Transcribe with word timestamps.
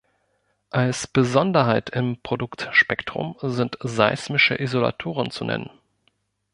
Als 0.71 1.05
Besonderheit 1.05 1.91
im 1.91 2.17
Produktspektrum 2.23 3.35
sind 3.39 3.77
seismische 3.83 4.59
Isolatoren 4.59 5.29
zu 5.29 5.45
nennen. 5.45 5.69